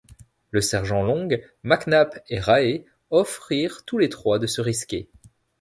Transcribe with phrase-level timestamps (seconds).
[0.49, 1.29] Le sergent Long,
[1.61, 5.11] Mac Nap et Rae offrirent tous les trois de se risquer.